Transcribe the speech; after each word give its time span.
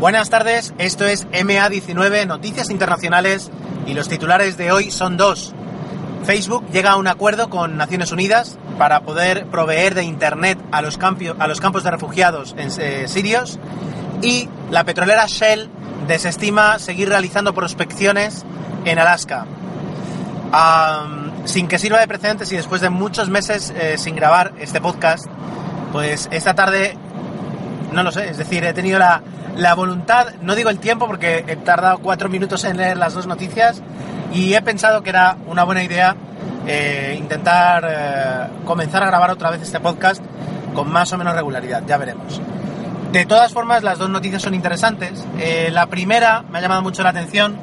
Buenas 0.00 0.30
tardes, 0.30 0.72
esto 0.78 1.04
es 1.04 1.28
MA19 1.28 2.26
Noticias 2.26 2.70
Internacionales 2.70 3.50
y 3.84 3.92
los 3.92 4.08
titulares 4.08 4.56
de 4.56 4.72
hoy 4.72 4.90
son 4.90 5.18
dos. 5.18 5.52
Facebook 6.24 6.64
llega 6.72 6.92
a 6.92 6.96
un 6.96 7.06
acuerdo 7.06 7.50
con 7.50 7.76
Naciones 7.76 8.10
Unidas 8.10 8.56
para 8.78 9.02
poder 9.02 9.44
proveer 9.48 9.94
de 9.94 10.04
Internet 10.04 10.58
a 10.72 10.80
los, 10.80 10.98
a 11.38 11.46
los 11.46 11.60
campos 11.60 11.84
de 11.84 11.90
refugiados 11.90 12.54
en, 12.56 12.70
eh, 12.80 13.08
sirios 13.08 13.58
y 14.22 14.48
la 14.70 14.84
petrolera 14.84 15.26
Shell 15.26 15.68
desestima 16.08 16.78
seguir 16.78 17.10
realizando 17.10 17.52
prospecciones 17.52 18.46
en 18.86 18.98
Alaska. 18.98 19.44
sin 21.44 21.68
que 21.68 21.78
sirva 21.78 22.00
de 22.00 22.08
precedentes 22.08 22.50
y 22.52 22.56
después 22.56 22.80
de 22.80 22.88
muchos 22.88 23.28
meses 23.28 23.70
eh, 23.76 23.98
sin 23.98 24.16
grabar 24.16 24.54
este 24.60 24.80
podcast, 24.80 25.26
pues 25.92 26.26
esta 26.32 26.54
tarde, 26.54 26.96
no 27.92 28.02
lo 28.02 28.10
sé, 28.10 28.30
es 28.30 28.38
decir, 28.38 28.64
he 28.64 28.72
tenido 28.72 28.98
la, 28.98 29.22
la 29.56 29.74
voluntad, 29.74 30.34
no 30.40 30.54
digo 30.54 30.70
el 30.70 30.78
tiempo 30.78 31.06
porque 31.06 31.44
he 31.46 31.56
tardado 31.56 31.98
cuatro 31.98 32.28
minutos 32.28 32.64
en 32.64 32.76
leer 32.76 32.96
las 32.96 33.14
dos 33.14 33.26
noticias 33.26 33.82
y 34.32 34.54
he 34.54 34.62
pensado 34.62 35.02
que 35.02 35.10
era 35.10 35.36
una 35.46 35.64
buena 35.64 35.82
idea 35.82 36.16
eh, 36.66 37.16
intentar 37.18 37.84
eh, 37.88 38.46
comenzar 38.64 39.02
a 39.02 39.06
grabar 39.06 39.30
otra 39.30 39.50
vez 39.50 39.62
este 39.62 39.80
podcast 39.80 40.22
con 40.74 40.90
más 40.90 41.12
o 41.12 41.18
menos 41.18 41.34
regularidad, 41.34 41.82
ya 41.86 41.96
veremos. 41.96 42.40
De 43.12 43.26
todas 43.26 43.52
formas, 43.52 43.82
las 43.82 43.98
dos 43.98 44.08
noticias 44.08 44.42
son 44.42 44.54
interesantes. 44.54 45.26
Eh, 45.38 45.70
la 45.72 45.86
primera 45.86 46.44
me 46.48 46.58
ha 46.58 46.60
llamado 46.60 46.82
mucho 46.82 47.02
la 47.02 47.08
atención 47.08 47.56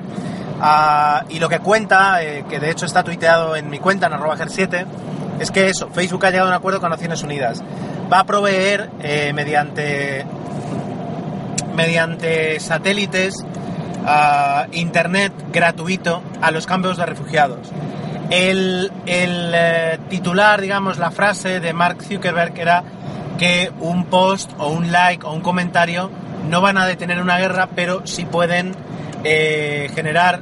ah, 0.60 1.24
y 1.30 1.40
lo 1.40 1.48
que 1.48 1.60
cuenta, 1.60 2.20
que 2.50 2.60
de 2.60 2.70
hecho 2.70 2.86
está 2.86 3.04
tuiteado 3.04 3.56
en 3.56 3.70
mi 3.70 3.80
cuenta 3.80 4.08
en 4.08 4.14
arroba 4.14 4.36
7 4.46 4.86
es 5.40 5.52
que 5.52 5.70
eso, 5.70 5.90
Facebook 5.90 6.26
ha 6.26 6.32
llegado 6.32 6.50
a 6.50 6.52
un 6.52 6.58
acuerdo 6.58 6.82
con 6.82 6.90
Naciones 6.90 7.24
Unidas. 7.24 7.64
Va 8.12 8.20
a 8.20 8.24
proveer 8.26 8.90
mediante 9.34 10.26
mediante 11.78 12.60
satélites 12.60 13.46
internet 14.72 15.34
gratuito 15.52 16.24
a 16.42 16.50
los 16.52 16.66
campos 16.66 16.98
de 16.98 17.06
refugiados. 17.06 17.70
El, 18.30 18.92
eh, 19.06 20.00
titular, 20.10 20.60
digamos, 20.60 20.98
la 20.98 21.12
frase 21.12 21.60
de 21.60 21.74
Mark 21.74 22.04
Zuckerberg 22.04 22.58
era 22.58 22.84
que 23.38 23.72
un 23.80 24.06
post 24.06 24.52
o 24.58 24.70
un 24.70 24.92
like 24.92 25.26
o 25.26 25.32
un 25.32 25.42
comentario 25.42 26.10
no 26.50 26.62
van 26.62 26.78
a 26.78 26.86
detener 26.86 27.22
una 27.22 27.38
guerra, 27.38 27.70
pero 27.76 28.08
sí 28.08 28.26
pueden 28.26 28.74
eh, 29.24 29.90
generar 29.94 30.42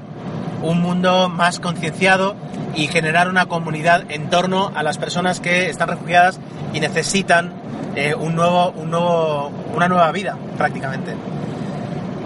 un 0.62 0.82
mundo 0.82 1.30
más 1.30 1.60
concienciado 1.60 2.36
y 2.76 2.88
generar 2.88 3.30
una 3.30 3.46
comunidad 3.48 4.04
en 4.10 4.30
torno 4.30 4.72
a 4.76 4.84
las 4.84 4.98
personas 4.98 5.40
que 5.40 5.70
están 5.70 5.90
refugiadas 5.90 6.40
y 6.74 6.80
necesitan 6.80 7.54
eh, 7.96 8.14
un 8.14 8.36
nuevo, 8.36 8.72
un 8.72 8.92
nuevo, 8.92 9.52
una 9.74 9.88
nueva 9.88 10.12
vida 10.12 10.38
prácticamente. 10.58 11.16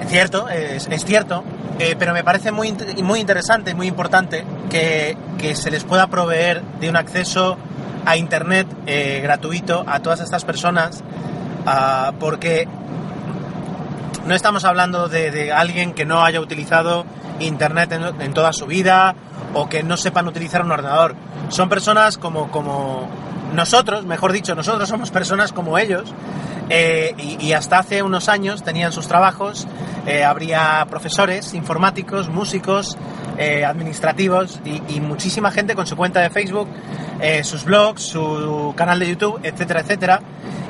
Es 0.02 0.10
cierto, 0.10 0.50
es, 0.50 0.88
cierto, 1.06 1.44
eh, 1.78 1.96
pero 1.98 2.14
me 2.14 2.24
parece 2.24 2.52
muy, 2.52 2.76
muy 3.04 3.20
interesante 3.20 3.72
y 3.72 3.76
muy 3.76 3.88
importante 3.88 4.44
que, 4.70 5.16
se 5.54 5.70
les 5.70 5.84
pueda 5.84 6.08
proveer 6.08 6.64
de 6.80 6.90
un 6.90 6.96
acceso 6.96 7.58
a 8.06 8.18
Internet 8.18 8.68
eh, 8.88 9.20
gratuito 9.22 9.84
a 9.86 10.00
todas 10.00 10.22
estas 10.22 10.44
personas, 10.46 11.04
ah, 11.68 12.14
porque 12.20 12.68
no 14.26 14.34
estamos 14.34 14.66
hablando 14.66 15.08
de, 15.08 15.52
alguien 15.52 15.94
que 15.94 16.06
no 16.06 16.24
haya 16.24 16.40
utilizado 16.42 17.06
Internet 17.40 17.92
en, 18.20 18.34
toda 18.34 18.54
su 18.54 18.66
vida 18.66 19.16
o 19.54 19.70
que 19.70 19.84
no 19.84 19.98
sepan 19.98 20.28
utilizar 20.28 20.64
un 20.64 20.72
ordenador. 20.72 21.16
Son 21.50 21.70
personas 21.70 22.18
como, 22.18 22.50
como 22.52 23.08
nosotros, 23.54 24.06
mejor 24.06 24.32
dicho, 24.32 24.56
nosotros 24.56 24.88
somos 24.88 25.12
personas 25.12 25.54
como 25.54 25.78
ellos 25.78 26.14
eh, 26.70 27.16
y, 27.18 27.52
hasta 27.54 27.80
hace 27.80 28.04
unos 28.04 28.30
años 28.30 28.64
tenían 28.64 28.92
sus 28.92 29.08
trabajos, 29.08 29.68
eh, 30.06 30.24
profesores, 30.88 31.56
informáticos, 31.56 32.30
músicos, 32.30 32.96
eh, 33.40 33.66
administrativos 33.66 34.60
y, 34.64 35.00
muchísima 35.00 35.50
gente 35.52 35.74
con 35.74 35.88
su 35.88 35.96
cuenta 35.96 36.22
de 36.22 36.30
Facebook, 36.30 36.68
sus 37.44 37.66
blogs, 37.66 38.04
su 38.04 38.74
canal 38.78 39.00
de 39.00 39.10
YouTube, 39.10 39.40
etcétera, 39.44 39.82
etcétera. 39.82 40.22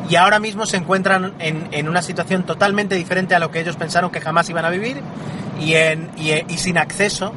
Y 0.10 0.16
ahora 0.16 0.40
mismo 0.40 0.66
se 0.66 0.78
encuentran 0.78 1.34
en, 1.40 1.90
una 1.90 2.02
situación 2.02 2.44
totalmente 2.44 2.96
diferente 2.96 3.36
a 3.36 3.40
lo 3.40 3.52
que 3.52 3.60
ellos 3.60 3.76
pensaron 3.76 4.10
que 4.10 4.22
jamás 4.22 4.50
iban 4.50 4.66
a 4.66 4.70
vivir 4.70 5.02
y, 5.60 5.74
en, 5.74 6.10
sin 6.58 6.78
acceso 6.78 7.34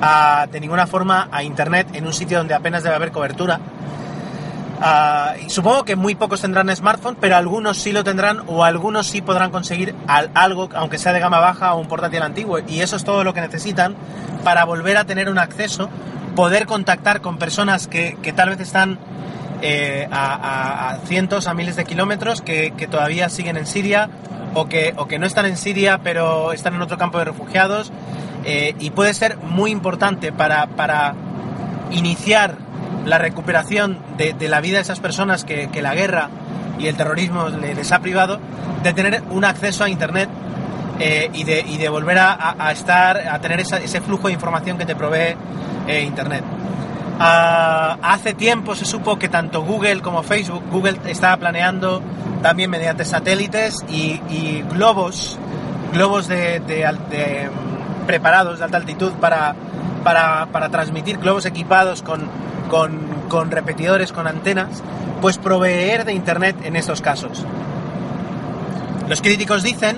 a, 0.00 0.48
de 0.50 0.58
ninguna 0.58 0.86
forma 0.86 1.28
a 1.30 1.42
Internet 1.42 1.88
en 1.92 2.06
un 2.06 2.14
sitio 2.14 2.38
donde 2.38 2.54
apenas 2.54 2.82
debe 2.82 2.96
haber 2.96 3.12
cobertura 3.12 3.60
Ah, 4.80 5.34
supongo 5.48 5.84
que 5.84 5.96
muy 5.96 6.14
pocos 6.14 6.42
tendrán 6.42 6.74
smartphone, 6.74 7.16
pero 7.18 7.36
algunos 7.36 7.78
sí 7.78 7.92
lo 7.92 8.04
tendrán 8.04 8.42
o 8.46 8.64
algunos 8.64 9.06
sí 9.06 9.22
podrán 9.22 9.50
conseguir 9.50 9.94
algo, 10.06 10.68
aunque 10.74 10.98
sea 10.98 11.12
de 11.12 11.20
gama 11.20 11.40
baja 11.40 11.74
o 11.74 11.80
un 11.80 11.88
portátil 11.88 12.22
antiguo. 12.22 12.58
Y 12.66 12.80
eso 12.80 12.96
es 12.96 13.04
todo 13.04 13.24
lo 13.24 13.32
que 13.32 13.40
necesitan 13.40 13.94
para 14.44 14.64
volver 14.64 14.96
a 14.96 15.04
tener 15.04 15.28
un 15.30 15.38
acceso, 15.38 15.88
poder 16.34 16.66
contactar 16.66 17.20
con 17.20 17.38
personas 17.38 17.86
que, 17.86 18.16
tal 18.36 18.50
vez 18.50 18.60
están 18.60 18.98
eh, 19.62 20.06
a, 20.12 20.98
cientos, 21.06 21.46
a 21.46 21.54
miles 21.54 21.76
de 21.76 21.84
kilómetros, 21.84 22.42
que, 22.42 22.72
todavía 22.90 23.30
siguen 23.30 23.56
en 23.56 23.66
Siria 23.66 24.10
o 24.54 24.66
que, 24.66 24.94
o 24.96 25.06
que 25.06 25.18
no 25.18 25.26
están 25.26 25.46
en 25.46 25.56
Siria, 25.56 26.00
pero 26.02 26.52
están 26.52 26.74
en 26.74 26.82
otro 26.82 26.98
campo 26.98 27.18
de 27.18 27.24
refugiados. 27.24 27.92
Eh, 28.44 28.76
y 28.78 28.90
puede 28.90 29.12
ser 29.14 29.38
muy 29.38 29.70
importante 29.72 30.30
para, 30.32 30.66
para 30.68 31.14
iniciar 31.90 32.65
la 33.06 33.18
recuperación 33.18 33.98
de, 34.18 34.34
la 34.48 34.60
vida 34.60 34.76
de 34.76 34.82
esas 34.82 35.00
personas 35.00 35.44
que, 35.44 35.70
la 35.80 35.94
guerra 35.94 36.28
y 36.78 36.88
el 36.88 36.96
terrorismo 36.96 37.48
les 37.48 37.92
ha 37.92 38.00
privado, 38.00 38.38
de 38.82 38.92
tener 38.92 39.22
un 39.30 39.44
acceso 39.44 39.84
a 39.84 39.88
Internet 39.88 40.28
eh, 40.98 41.30
y, 41.32 41.44
de, 41.44 41.88
volver 41.88 42.18
a, 42.18 42.70
estar, 42.72 43.16
a 43.28 43.38
tener 43.40 43.60
ese 43.60 44.00
flujo 44.00 44.26
de 44.26 44.34
información 44.34 44.76
que 44.76 44.84
te 44.84 44.96
provee 44.96 45.36
eh, 45.86 46.02
Internet. 46.02 46.44
Ah, 47.18 47.96
hace 48.02 48.34
tiempo 48.34 48.74
se 48.74 48.84
supo 48.84 49.18
que 49.18 49.28
tanto 49.28 49.62
Google 49.62 50.02
como 50.02 50.22
Facebook, 50.22 50.62
Google 50.70 50.98
estaba 51.06 51.36
planeando 51.38 52.02
también 52.42 52.68
mediante 52.68 53.04
satélites 53.06 53.84
y, 53.88 54.62
globos, 54.72 55.38
globos 55.92 56.28
de, 56.28 56.60
mm, 56.60 58.06
preparados 58.06 58.58
de 58.58 58.64
alta 58.64 58.76
altitud 58.76 59.12
para, 59.12 59.54
para 60.04 60.68
transmitir, 60.68 61.18
globos 61.18 61.46
equipados 61.46 62.02
con 62.02 62.28
con, 62.68 63.50
repetidores, 63.50 64.12
con 64.12 64.26
antenas, 64.26 64.82
pues 65.20 65.38
proveer 65.38 66.04
de 66.04 66.12
Internet 66.12 66.56
en 66.64 66.76
estos 66.76 67.00
casos. 67.00 67.44
Los 69.08 69.22
críticos 69.22 69.62
dicen 69.62 69.96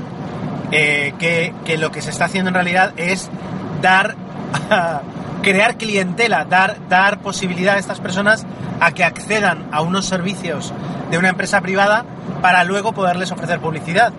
eh, 0.70 1.14
que, 1.18 1.78
lo 1.78 1.90
que 1.90 2.02
se 2.02 2.10
está 2.10 2.26
haciendo 2.26 2.48
en 2.48 2.54
realidad 2.54 2.92
es 2.96 3.30
dar, 3.80 4.16
crear 5.42 5.76
clientela, 5.76 6.44
dar, 6.44 6.76
dar 6.88 7.20
posibilidad 7.20 7.76
a 7.76 7.78
estas 7.78 8.00
personas 8.00 8.46
a 8.80 8.92
que 8.92 9.04
accedan 9.04 9.66
a 9.72 9.80
unos 9.80 10.06
servicios 10.06 10.72
de 11.10 11.18
una 11.18 11.30
empresa 11.30 11.60
privada 11.60 12.04
para 12.42 12.64
luego 12.64 12.92
poderles 12.92 13.32
ofrecer 13.32 13.60
publicidad. 13.60 14.12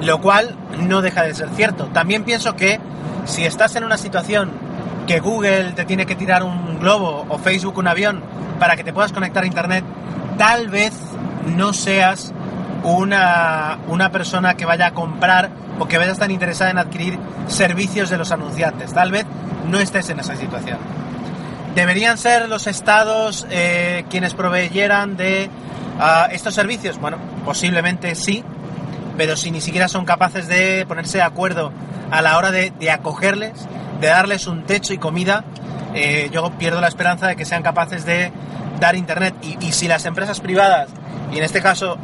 Lo 0.00 0.20
cual 0.20 0.56
no 0.78 1.02
deja 1.02 1.22
de 1.22 1.34
ser 1.34 1.48
cierto. 1.50 1.86
También 1.86 2.24
pienso 2.24 2.56
que 2.56 2.78
si 3.24 3.44
estás 3.44 3.74
en 3.76 3.84
una 3.84 3.96
situación 3.96 4.52
que 5.06 5.20
Google 5.20 5.72
te 5.72 5.84
tiene 5.84 6.06
que 6.06 6.14
tirar 6.14 6.42
un 6.42 6.78
globo 6.78 7.26
o 7.28 7.38
Facebook 7.38 7.78
un 7.78 7.88
avión 7.88 8.22
para 8.58 8.76
que 8.76 8.84
te 8.84 8.92
puedas 8.92 9.12
conectar 9.12 9.44
a 9.44 9.46
Internet, 9.46 9.84
tal 10.38 10.68
vez 10.68 10.92
no 11.46 11.72
seas 11.72 12.32
una, 12.82 13.78
una 13.88 14.10
persona 14.10 14.54
que 14.54 14.66
vaya 14.66 14.86
a 14.86 14.90
comprar 14.92 15.50
o 15.78 15.86
que 15.86 15.98
vaya 15.98 16.10
a 16.10 16.12
estar 16.12 16.30
interesada 16.30 16.70
en 16.70 16.78
adquirir 16.78 17.18
servicios 17.48 18.10
de 18.10 18.18
los 18.18 18.30
anunciantes. 18.32 18.92
Tal 18.92 19.10
vez 19.10 19.26
no 19.68 19.78
estés 19.78 20.08
en 20.10 20.20
esa 20.20 20.36
situación. 20.36 20.78
¿Deberían 21.74 22.18
ser 22.18 22.48
los 22.48 22.66
estados 22.66 23.46
eh, 23.50 24.04
quienes 24.08 24.34
proveyeran 24.34 25.16
de 25.16 25.50
ah, 25.98 26.28
estos 26.30 26.54
servicios? 26.54 27.00
Bueno, 27.00 27.18
posiblemente 27.44 28.14
sí, 28.14 28.44
pero 29.16 29.36
si 29.36 29.50
ni 29.50 29.60
siquiera 29.60 29.88
son 29.88 30.04
capaces 30.04 30.46
de 30.46 30.84
ponerse 30.86 31.18
de 31.18 31.24
acuerdo 31.24 31.72
a 32.10 32.22
la 32.22 32.38
hora 32.38 32.52
de, 32.52 32.72
de 32.78 32.90
acogerles, 32.90 33.66
de 34.04 34.10
darles 34.10 34.46
un 34.46 34.64
techo 34.64 34.92
y 34.92 34.98
comida, 34.98 35.44
eh, 35.94 36.28
yo 36.30 36.50
pierdo 36.58 36.80
la 36.80 36.88
esperanza 36.88 37.26
de 37.26 37.36
que 37.36 37.46
sean 37.46 37.62
capaces 37.62 38.04
de 38.04 38.30
dar 38.78 38.96
internet. 38.96 39.34
Y, 39.42 39.72
si 39.72 39.88
las 39.88 40.04
empresas 40.04 40.40
privadas, 40.40 40.90
y 41.32 41.38
en 41.38 41.44
este 41.44 41.62
caso 41.62 41.96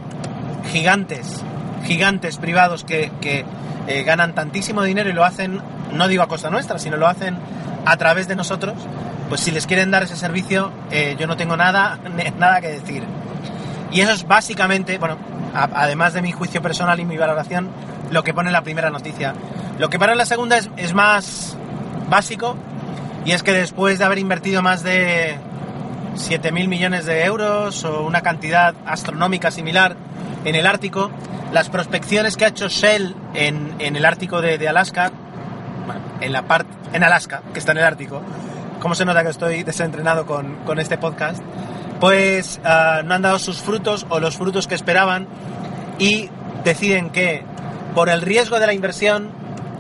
gigantes, 0.73 1.43
gigantes 1.85 2.39
privados 2.39 2.85
que, 2.85 3.11
eh, 3.87 4.03
ganan 4.05 4.35
tantísimo 4.35 4.83
dinero 4.83 5.11
y 5.11 5.13
lo 5.13 5.25
hacen, 5.25 5.61
no 5.93 6.09
digo 6.09 6.23
a 6.23 6.29
costa 6.29 6.49
nuestra, 6.49 6.79
sino 6.79 6.97
lo 6.97 7.07
hacen 7.07 7.37
a 7.85 7.97
través 7.99 8.29
de 8.29 8.37
nosotros, 8.37 8.75
pues 9.29 9.43
si 9.43 9.51
les 9.51 9.67
quieren 9.67 9.91
dar 9.91 10.03
ese 10.03 10.17
servicio, 10.17 10.73
eh, 10.91 11.17
yo 11.19 11.27
no 11.27 11.37
tengo 11.37 11.57
nada, 11.57 11.99
nada 12.39 12.63
que 12.63 12.69
decir. 12.69 13.03
Y 13.93 14.01
eso 14.01 14.13
es 14.13 14.27
básicamente, 14.27 14.97
bueno, 14.97 15.19
además 15.53 16.15
de 16.15 16.23
mi 16.23 16.33
juicio 16.33 16.63
personal 16.63 16.99
y 16.99 17.05
mi 17.05 17.19
valoración, 17.19 17.69
lo 18.11 18.23
que 18.23 18.33
pone 18.33 18.51
la 18.51 18.63
primera 18.63 18.89
noticia. 18.89 19.35
Lo 19.79 19.91
que 19.91 19.99
pone 19.99 20.15
la 20.15 20.27
segunda 20.27 20.57
es, 20.59 20.71
es 20.77 20.95
más 20.95 21.57
básico, 22.11 22.57
y 23.25 23.33
es 23.33 23.43
que 23.43 23.53
después 23.53 23.99
de 23.99 24.05
haber 24.05 24.19
invertido 24.19 24.63
más 24.63 24.83
de 24.83 25.39
7.000 26.17 26.69
millones 26.69 27.07
de 27.07 27.25
euros 27.25 27.85
o 27.85 28.03
una 28.03 28.23
cantidad 28.23 28.75
astronómica 28.85 29.51
similar 29.51 29.97
en 30.45 30.55
el 30.55 30.67
Ártico, 30.67 31.11
las 31.53 31.69
prospecciones 31.69 32.37
que 32.37 32.45
ha 32.45 32.49
hecho 32.49 32.69
Shell 32.69 33.15
en, 33.35 33.77
el 33.79 34.05
Ártico 34.05 34.41
de, 34.41 34.69
Alaska, 34.69 35.13
en 36.21 36.33
la 36.33 36.43
parte, 36.43 36.71
en 36.93 37.03
Alaska, 37.05 37.43
que 37.53 37.59
está 37.59 37.73
en 37.73 37.79
el 37.79 37.85
Ártico, 37.85 38.23
como 38.81 38.95
se 38.95 39.05
nota 39.05 39.23
que 39.23 39.31
estoy 39.31 39.63
desentrenado 39.63 40.27
con, 40.27 40.79
este 40.79 40.99
podcast, 40.99 41.43
pues 42.01 42.61
ah, 42.65 43.03
no 43.05 43.15
han 43.15 43.23
dado 43.23 43.39
sus 43.39 43.61
frutos 43.61 44.07
o 44.09 44.21
los 44.21 44.37
frutos 44.37 44.67
que 44.67 44.75
esperaban 44.75 45.29
y 45.99 46.31
deciden 46.65 47.11
que 47.11 47.45
por 47.95 48.09
el 48.09 48.23
riesgo 48.23 48.59
de 48.59 48.67
la 48.67 48.73
inversión, 48.73 49.31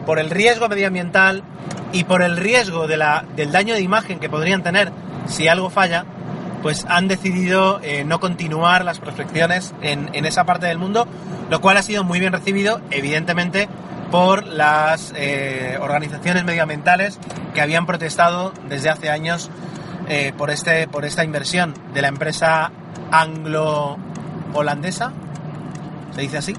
por 0.04 0.18
el 0.18 0.28
riesgo 0.28 0.68
medioambiental 0.68 1.42
y 1.92 2.04
por 2.04 2.22
el 2.22 2.36
riesgo 2.36 2.86
de 2.86 2.96
la, 2.96 3.24
del 3.36 3.52
daño 3.52 3.74
de 3.74 3.80
imagen 3.80 4.20
que 4.20 4.28
podrían 4.28 4.62
tener 4.62 4.92
si 5.26 5.48
algo 5.48 5.70
falla, 5.70 6.04
pues 6.62 6.86
han 6.88 7.08
decidido 7.08 7.80
eh, 7.82 8.04
no 8.04 8.20
continuar 8.20 8.84
las 8.84 9.00
prospecciones 9.00 9.74
en, 9.82 10.24
esa 10.24 10.44
parte 10.44 10.66
del 10.66 10.78
mundo, 10.78 11.06
lo 11.48 11.60
cual 11.60 11.76
ha 11.76 11.82
sido 11.82 12.04
muy 12.04 12.20
bien 12.20 12.32
recibido, 12.32 12.80
evidentemente, 12.90 13.68
por 14.10 14.46
las 14.46 15.12
eh, 15.16 15.78
organizaciones 15.80 16.44
medioambientales 16.44 17.18
que 17.54 17.60
habían 17.60 17.86
protestado 17.86 18.52
desde 18.68 18.90
hace 18.90 19.10
años 19.10 19.50
eh, 20.08 20.32
por, 20.36 20.50
este, 20.50 20.88
por 20.88 21.04
esta 21.04 21.24
inversión 21.24 21.74
de 21.94 22.02
la 22.02 22.08
empresa 22.08 22.72
anglo-holandesa, 23.10 25.12
se 26.14 26.20
dice 26.20 26.38
así. 26.38 26.56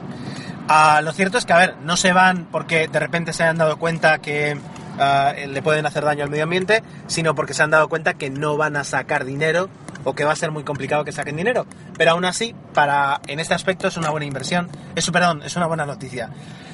Ah, 0.68 1.02
lo 1.04 1.12
cierto 1.12 1.38
es 1.38 1.46
que, 1.46 1.54
a 1.54 1.58
ver, 1.58 1.76
no 1.82 1.98
se 1.98 2.14
van 2.14 2.48
porque 2.50 2.88
de 2.88 3.00
repente 3.00 3.34
se 3.34 3.44
han 3.44 3.58
dado 3.58 3.78
cuenta 3.78 4.20
que 4.20 4.58
ah, 5.00 5.34
le 5.36 5.62
pueden 5.62 5.86
hacer 5.86 6.04
daño 6.04 6.24
al 6.24 6.30
medio 6.30 6.44
ambiente, 6.44 6.84
sino 7.08 7.36
porque 7.36 7.54
se 7.54 7.64
han 7.64 7.72
dado 7.72 7.90
cuenta 7.90 8.14
que 8.14 8.30
no 8.30 8.58
van 8.58 8.76
a 8.76 8.84
sacar 8.84 9.26
dinero 9.26 9.70
o 10.04 10.14
que 10.14 10.24
va 10.24 10.32
a 10.32 10.36
ser 10.36 10.52
muy 10.52 10.64
complicado 10.64 11.04
que 11.04 11.12
saquen 11.12 11.38
dinero. 11.38 11.66
Pero 11.98 12.12
aún 12.12 12.26
así, 12.26 12.56
para, 12.74 13.22
en 13.28 13.40
este 13.40 13.54
aspecto 13.54 13.88
es 13.88 13.98
una 13.98 14.10
buena 14.10 14.26
inversión, 14.26 14.70
es, 14.96 15.10
perdón, 15.12 15.44
es 15.44 15.56
una 15.56 15.68
buena 15.68 15.86
noticia. 15.86 16.30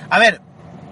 A 0.10 0.20
ver, 0.20 0.42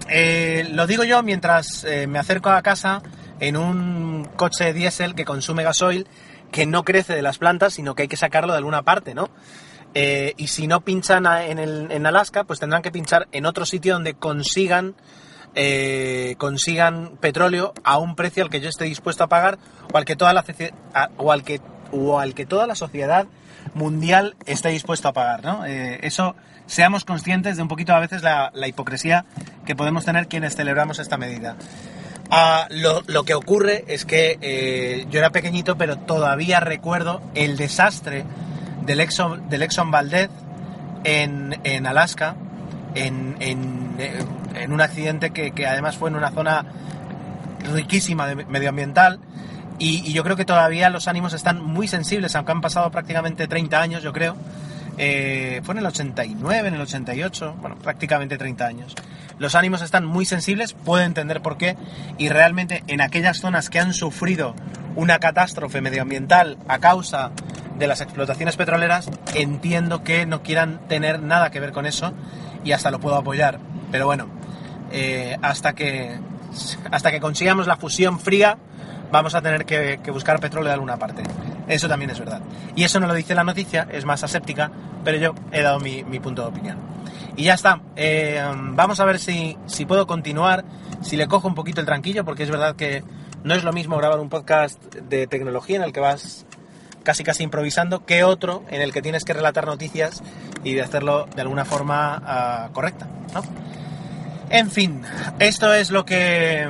eh, 0.08 0.68
lo 0.72 0.86
digo 0.86 1.04
yo 1.04 1.22
mientras 1.22 1.84
eh, 1.84 2.06
me 2.06 2.18
acerco 2.18 2.50
a 2.50 2.62
casa 2.62 3.02
en 3.40 3.56
un 3.56 4.28
coche 4.36 4.72
diésel 4.72 5.14
que 5.14 5.24
consume 5.24 5.62
gasoil, 5.62 6.06
que 6.52 6.66
no 6.66 6.84
crece 6.84 7.14
de 7.14 7.22
las 7.22 7.38
plantas, 7.38 7.74
sino 7.74 7.94
que 7.94 8.02
hay 8.02 8.08
que 8.08 8.16
sacarlo 8.16 8.52
de 8.52 8.58
alguna 8.58 8.82
parte, 8.82 9.14
¿no? 9.14 9.30
Eh, 9.94 10.34
y 10.36 10.48
si 10.48 10.66
no 10.66 10.82
pinchan 10.82 11.26
en, 11.26 11.58
el, 11.58 11.90
en 11.90 12.06
Alaska, 12.06 12.44
pues 12.44 12.60
tendrán 12.60 12.82
que 12.82 12.92
pinchar 12.92 13.28
en 13.32 13.46
otro 13.46 13.64
sitio 13.64 13.94
donde 13.94 14.14
consigan 14.14 14.94
consigan 16.38 17.16
petróleo 17.18 17.72
a 17.82 17.98
un 17.98 18.14
precio 18.14 18.44
al 18.44 18.50
que 18.50 18.60
yo 18.60 18.68
esté 18.68 18.84
dispuesto 18.84 19.24
a 19.24 19.28
pagar 19.28 19.58
o 19.92 19.96
al 19.96 20.04
que 20.04 20.16
toda 20.16 20.32
la 20.32 20.44
o 21.16 21.32
al 21.32 21.42
que 21.42 21.60
o 21.92 22.18
al 22.18 22.34
que 22.34 22.46
toda 22.46 22.66
la 22.66 22.74
sociedad 22.74 23.26
mundial 23.74 24.36
esté 24.46 24.70
dispuesto 24.70 25.08
a 25.08 25.12
pagar. 25.12 25.44
¿no? 25.44 25.64
Eh, 25.66 26.00
eso, 26.02 26.34
seamos 26.66 27.04
conscientes 27.04 27.56
de 27.56 27.62
un 27.62 27.68
poquito 27.68 27.94
a 27.94 28.00
veces 28.00 28.22
la, 28.22 28.50
hipocresía 28.66 29.24
que 29.64 29.76
podemos 29.76 30.04
tener 30.04 30.28
quienes 30.28 30.56
celebramos 30.56 30.98
esta 30.98 31.16
medida. 31.16 31.56
Ah, 32.30 32.66
lo, 32.70 33.24
que 33.24 33.34
ocurre 33.34 33.84
es 33.86 34.04
que 34.04 34.38
eh, 34.40 35.06
yo 35.10 35.20
era 35.20 35.30
pequeñito, 35.30 35.76
pero 35.78 35.96
todavía 35.96 36.58
recuerdo 36.58 37.22
el 37.34 37.56
desastre 37.56 38.24
del 38.84 39.00
Exxon, 39.00 39.48
del 39.48 39.62
Exxon 39.62 39.90
Valdez 39.90 40.30
en, 41.04 41.60
en 41.62 41.86
Alaska, 41.86 42.34
en, 42.96 44.70
un 44.70 44.80
accidente 44.80 45.30
que, 45.30 45.66
además 45.66 45.96
fue 45.96 46.10
en 46.10 46.16
una 46.16 46.30
zona 46.30 46.64
riquísima 47.72 48.26
de 48.26 48.44
medioambiental 48.46 49.20
y, 49.78 50.12
yo 50.12 50.24
creo 50.24 50.36
que 50.36 50.44
todavía 50.44 50.88
los 50.90 51.08
ánimos 51.08 51.34
están 51.34 51.62
muy 51.62 51.88
sensibles, 51.88 52.34
aunque 52.34 52.52
han 52.52 52.60
pasado 52.60 52.90
prácticamente 52.90 53.46
30 53.46 53.80
años, 53.80 54.02
yo 54.02 54.12
creo. 54.12 54.36
Eh, 54.98 55.60
fue 55.62 55.74
en 55.74 55.80
el 55.80 55.86
89, 55.86 56.68
en 56.68 56.74
el 56.74 56.80
88, 56.80 57.56
bueno, 57.60 57.76
prácticamente 57.76 58.38
30 58.38 58.66
años. 58.66 58.94
Los 59.38 59.54
ánimos 59.54 59.82
están 59.82 60.06
muy 60.06 60.24
sensibles, 60.24 60.72
puedo 60.72 61.04
entender 61.04 61.42
por 61.42 61.58
qué, 61.58 61.76
y 62.16 62.30
realmente 62.30 62.82
en 62.86 63.02
aquellas 63.02 63.36
zonas 63.36 63.68
que 63.68 63.78
han 63.78 63.92
sufrido 63.92 64.54
una 64.94 65.18
catástrofe 65.18 65.82
medioambiental 65.82 66.56
a 66.68 66.78
causa 66.78 67.32
de 67.78 67.86
las 67.86 68.00
explotaciones 68.00 68.56
petroleras, 68.56 69.10
entiendo 69.34 70.02
que 70.02 70.26
no 70.26 70.42
quieran 70.42 70.80
tener 70.88 71.20
nada 71.20 71.50
que 71.50 71.60
ver 71.60 71.72
con 71.72 71.86
eso 71.86 72.12
y 72.64 72.72
hasta 72.72 72.90
lo 72.90 73.00
puedo 73.00 73.16
apoyar. 73.16 73.58
Pero 73.90 74.06
bueno, 74.06 74.26
eh, 74.92 75.36
hasta, 75.42 75.74
que, 75.74 76.18
hasta 76.90 77.10
que 77.10 77.20
consigamos 77.20 77.66
la 77.66 77.76
fusión 77.76 78.18
fría, 78.18 78.58
vamos 79.10 79.34
a 79.34 79.42
tener 79.42 79.64
que, 79.64 79.98
buscar 80.10 80.40
petróleo 80.40 80.68
de 80.68 80.74
alguna 80.74 80.96
parte. 80.96 81.22
Eso 81.68 81.88
también 81.88 82.10
es 82.10 82.18
verdad. 82.18 82.40
Y 82.74 82.84
eso 82.84 83.00
no 83.00 83.06
lo 83.06 83.14
dice 83.14 83.34
la 83.34 83.44
noticia, 83.44 83.86
es 83.90 84.04
más 84.04 84.22
aséptica, 84.22 84.70
pero 85.04 85.18
yo 85.18 85.34
he 85.52 85.62
dado 85.62 85.80
mi, 85.80 86.02
punto 86.20 86.42
de 86.42 86.48
opinión. 86.48 86.78
Y 87.36 87.44
ya 87.44 87.54
está. 87.54 87.80
Eh, 87.96 88.42
vamos 88.72 89.00
a 89.00 89.04
ver 89.04 89.18
si, 89.18 89.56
si 89.66 89.84
puedo 89.84 90.06
continuar, 90.06 90.64
si 91.02 91.16
le 91.16 91.26
cojo 91.26 91.48
un 91.48 91.54
poquito 91.54 91.80
el 91.80 91.86
tranquillo, 91.86 92.24
porque 92.24 92.44
es 92.44 92.50
verdad 92.50 92.76
que 92.76 93.04
no 93.44 93.54
es 93.54 93.62
lo 93.62 93.72
mismo 93.72 93.96
grabar 93.96 94.18
un 94.18 94.28
podcast 94.28 94.82
de 94.94 95.26
tecnología 95.26 95.76
en 95.76 95.82
el 95.82 95.92
que 95.92 96.00
vas 96.00 96.46
casi 97.06 97.22
casi 97.22 97.44
improvisando 97.44 98.04
que 98.04 98.24
otro 98.24 98.64
en 98.68 98.82
el 98.82 98.92
que 98.92 99.00
tienes 99.00 99.24
que 99.24 99.32
relatar 99.32 99.64
noticias 99.64 100.24
y 100.64 100.74
de 100.74 100.82
hacerlo 100.82 101.28
de 101.36 101.42
alguna 101.42 101.64
forma 101.64 102.20
ah, 102.26 102.70
correcta. 102.72 103.06
En 104.50 104.70
fin, 104.72 105.02
esto 105.38 105.72
es 105.72 105.92
lo 105.92 106.04
que 106.04 106.68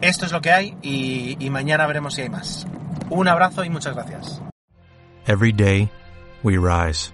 Esto 0.00 0.26
es 0.26 0.32
lo 0.32 0.40
que 0.40 0.52
hay 0.52 0.76
y, 0.82 1.36
y 1.40 1.50
mañana 1.50 1.86
veremos 1.86 2.14
si 2.14 2.22
hay 2.22 2.28
más. 2.28 2.66
Un 3.10 3.28
abrazo 3.28 3.64
y 3.64 3.70
muchas 3.70 3.94
gracias. 3.94 4.40
Every 5.26 5.52
day, 5.52 5.90
we 6.44 6.58
rise, 6.58 7.12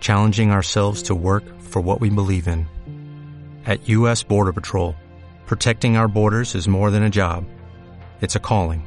challenging 0.00 0.50
ourselves 0.50 1.02
to 1.04 1.14
work 1.14 1.44
for 1.60 1.82
what 1.82 2.00
we 2.00 2.08
believe 2.08 2.48
in. 2.48 2.66
At 3.66 3.86
U.S. 3.88 4.22
Border 4.22 4.52
Patrol, 4.52 4.94
protecting 5.46 5.98
our 5.98 6.08
borders 6.08 6.54
is 6.54 6.66
more 6.66 6.90
than 6.90 7.02
a 7.02 7.10
job, 7.10 7.44
it's 8.22 8.36
a 8.36 8.40
calling. 8.40 8.86